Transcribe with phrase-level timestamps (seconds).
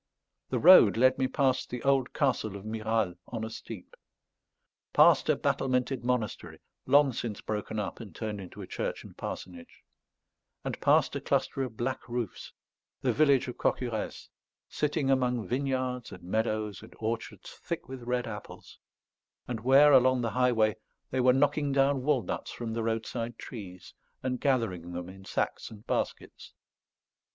[0.49, 3.93] The road led me past the old castle of Miral on a steep;
[4.93, 9.83] past a battlemented monastery, long since broken up and turned into a church and parsonage;
[10.65, 12.51] and past a cluster of black roofs,
[13.03, 14.29] the village of Cocurès,
[14.67, 18.79] sitting among vineyards and meadows and orchards thick with red apples,
[19.47, 20.77] and where, along the highway,
[21.11, 23.93] they were knocking down walnuts from the roadside trees,
[24.23, 26.55] and gathering them in sacks and baskets.